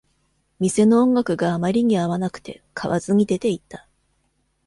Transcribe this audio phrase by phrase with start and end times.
[0.59, 3.87] 店の音楽があまりに合わなくて、買わずに出ていった